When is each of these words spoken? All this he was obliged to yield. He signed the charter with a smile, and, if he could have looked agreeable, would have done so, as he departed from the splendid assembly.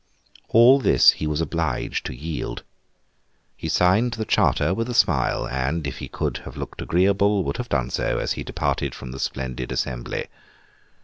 All 0.47 0.79
this 0.79 1.11
he 1.11 1.27
was 1.27 1.41
obliged 1.41 2.07
to 2.07 2.15
yield. 2.15 2.63
He 3.55 3.69
signed 3.69 4.13
the 4.13 4.25
charter 4.25 4.73
with 4.73 4.89
a 4.89 4.95
smile, 4.95 5.47
and, 5.47 5.85
if 5.85 5.99
he 5.99 6.07
could 6.07 6.37
have 6.37 6.57
looked 6.57 6.81
agreeable, 6.81 7.43
would 7.43 7.57
have 7.57 7.69
done 7.69 7.91
so, 7.91 8.17
as 8.17 8.31
he 8.31 8.43
departed 8.43 8.95
from 8.95 9.11
the 9.11 9.19
splendid 9.19 9.71
assembly. 9.71 10.25